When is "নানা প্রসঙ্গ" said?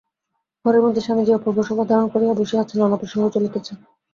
2.81-3.23